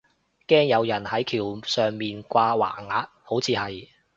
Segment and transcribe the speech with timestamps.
[0.47, 3.87] 驚有人係橋上面掛橫額，好似係